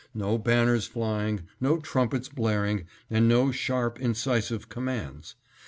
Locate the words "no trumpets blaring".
1.59-2.87